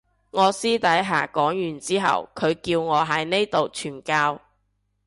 [0.31, 4.41] 我私底下講完之後佢叫我喺呢度傳教